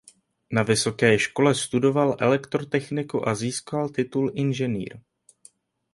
Na 0.51 0.63
vysoké 0.63 1.19
škole 1.19 1.55
studoval 1.55 2.17
elektrotechniku 2.19 3.27
a 3.27 3.35
získal 3.35 3.89
titul 3.89 4.31
inženýr. 4.33 4.99